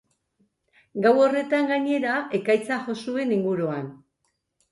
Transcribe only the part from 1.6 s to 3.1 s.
gainera, ekaitzak jo